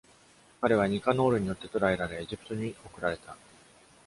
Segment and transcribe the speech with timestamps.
[0.61, 3.37] 彼はニカノールによって捕らえられ、エジプトに送くられた。